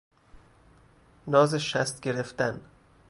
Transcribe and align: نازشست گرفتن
نازشست 1.27 2.01
گرفتن 2.01 2.61